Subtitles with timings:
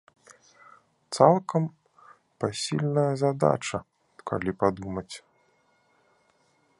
[1.17, 1.63] Цалкам
[2.43, 3.77] пасільная задача,
[4.31, 5.11] калі падумаць.